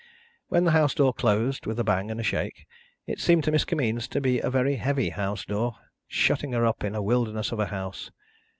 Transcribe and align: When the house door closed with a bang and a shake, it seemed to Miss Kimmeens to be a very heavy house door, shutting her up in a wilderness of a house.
When 0.47 0.63
the 0.63 0.71
house 0.71 0.95
door 0.95 1.13
closed 1.13 1.67
with 1.67 1.79
a 1.79 1.83
bang 1.83 2.09
and 2.09 2.19
a 2.19 2.23
shake, 2.23 2.65
it 3.05 3.19
seemed 3.19 3.43
to 3.43 3.51
Miss 3.51 3.65
Kimmeens 3.65 4.07
to 4.07 4.19
be 4.19 4.39
a 4.39 4.49
very 4.49 4.77
heavy 4.77 5.09
house 5.09 5.45
door, 5.45 5.75
shutting 6.07 6.53
her 6.53 6.65
up 6.65 6.83
in 6.83 6.95
a 6.95 7.03
wilderness 7.03 7.51
of 7.51 7.59
a 7.59 7.67
house. 7.67 8.09